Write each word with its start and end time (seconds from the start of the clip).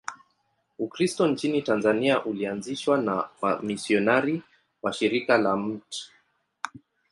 Ukristo 0.79 1.27
nchini 1.27 1.61
Tanzania 1.61 2.25
ulianzishwa 2.25 2.97
na 2.97 3.29
wamisionari 3.41 4.41
wa 4.81 4.93
Shirika 4.93 5.37
la 5.37 5.55
Mt. 5.57 6.11